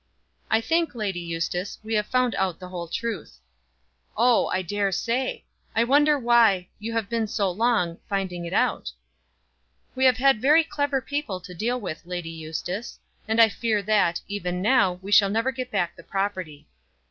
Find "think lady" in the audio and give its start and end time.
0.61-1.19